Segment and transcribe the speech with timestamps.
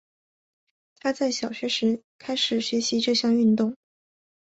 [0.95, 3.75] 她在小学时开始学习这项运动。